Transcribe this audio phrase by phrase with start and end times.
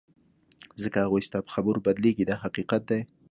[0.83, 3.01] ځکه هغوی ستا په خبرو بدلیږي دا حقیقت دی.